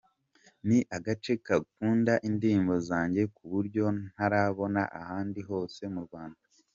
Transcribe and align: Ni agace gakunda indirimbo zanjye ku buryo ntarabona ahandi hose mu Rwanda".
Ni 0.67 0.77
agace 0.95 1.31
gakunda 1.45 2.13
indirimbo 2.29 2.75
zanjye 2.89 3.21
ku 3.35 3.43
buryo 3.53 3.85
ntarabona 4.09 4.81
ahandi 5.01 5.39
hose 5.49 5.81
mu 5.95 6.01
Rwanda". 6.07 6.41